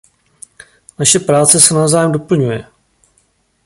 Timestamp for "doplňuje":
2.11-2.65